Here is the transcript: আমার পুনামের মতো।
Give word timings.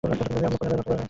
আমার 0.03 0.17
পুনামের 0.21 0.51
মতো। 0.53 0.91